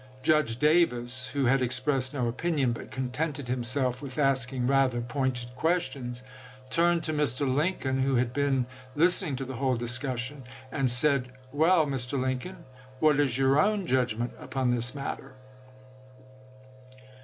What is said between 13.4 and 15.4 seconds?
own judgment upon this matter